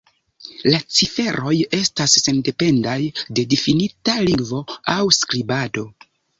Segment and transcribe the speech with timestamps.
[0.69, 2.97] La ciferoj estas sendependaj
[3.37, 4.65] de difinita lingvo
[4.99, 5.89] aŭ skribado.